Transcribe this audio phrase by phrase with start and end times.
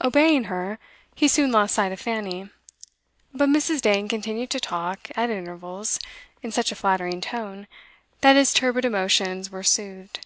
[0.00, 0.78] Obeying her,
[1.14, 2.48] he soon lost sight of Fanny;
[3.34, 3.82] but Mrs.
[3.82, 6.00] Dane continued to talk, at intervals,
[6.42, 7.66] in such a flattering tone,
[8.22, 10.20] that his turbid emotions were soothed.